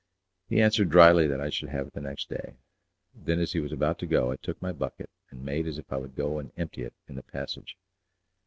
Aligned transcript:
He 0.47 0.59
answered 0.59 0.89
drily 0.89 1.27
that 1.27 1.39
I 1.39 1.51
should 1.51 1.69
have 1.69 1.85
it 1.85 1.93
the 1.93 2.01
next 2.01 2.27
day. 2.27 2.55
Then 3.13 3.39
as 3.39 3.53
he 3.53 3.59
was 3.59 3.71
about 3.71 3.99
to 3.99 4.07
go 4.07 4.31
I 4.31 4.37
took 4.37 4.59
my 4.59 4.71
bucket, 4.71 5.11
and 5.29 5.45
made 5.45 5.67
as 5.67 5.77
if 5.77 5.93
I 5.93 5.97
would 5.97 6.15
go 6.15 6.39
and 6.39 6.51
empty 6.57 6.81
it 6.81 6.95
in 7.07 7.13
the 7.17 7.21
passage. 7.21 7.77